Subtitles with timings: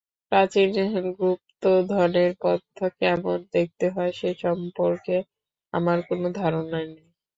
[0.31, 0.69] প্রাচীন
[1.19, 2.61] গুপ্তধনের পথ
[2.99, 5.17] কেমন দেখতে হয়, সেসম্পর্কে
[5.73, 7.07] আমার কোনো ধারণা নেই।